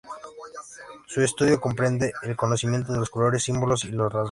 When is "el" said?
2.23-2.35